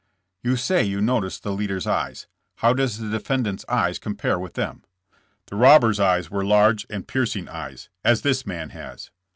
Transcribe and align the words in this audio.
"You 0.41 0.55
say 0.55 0.83
you 0.83 0.99
noticed 0.99 1.43
the 1.43 1.51
leader's 1.53 1.85
ej^es. 1.85 2.25
How 2.55 2.73
does 2.73 2.97
the 2.97 3.07
defendant's 3.07 3.63
eyes 3.69 3.99
compare 3.99 4.39
with 4.39 4.55
them?" 4.55 4.83
"The 5.45 5.55
robber's 5.55 5.99
eyes 5.99 6.29
wepe 6.29 6.47
large 6.47 6.87
and 6.89 7.07
piercing 7.07 7.47
eyes, 7.47 7.87
as 8.03 8.23
this 8.23 8.43
man 8.43 8.69
has." 8.71 9.11